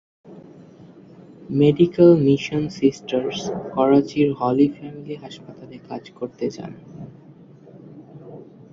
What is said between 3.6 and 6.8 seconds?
করাচির holy family হাসপাতালে কাজ করতে যান।